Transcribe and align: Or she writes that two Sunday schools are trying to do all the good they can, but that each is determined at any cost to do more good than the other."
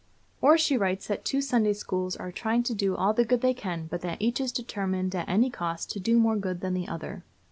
Or 0.41 0.57
she 0.57 0.77
writes 0.77 1.05
that 1.05 1.23
two 1.23 1.41
Sunday 1.41 1.73
schools 1.73 2.15
are 2.15 2.31
trying 2.31 2.63
to 2.63 2.73
do 2.73 2.95
all 2.95 3.13
the 3.13 3.23
good 3.23 3.41
they 3.41 3.53
can, 3.53 3.85
but 3.85 4.01
that 4.01 4.19
each 4.19 4.41
is 4.41 4.51
determined 4.51 5.13
at 5.13 5.29
any 5.29 5.51
cost 5.51 5.91
to 5.91 5.99
do 5.99 6.17
more 6.17 6.37
good 6.37 6.61
than 6.61 6.73
the 6.73 6.87
other." 6.87 7.23